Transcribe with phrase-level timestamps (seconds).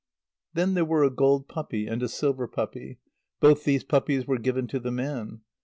[0.55, 2.97] Then there were a gold puppy and a silver puppy.
[3.39, 5.41] Both these puppies were given to the man.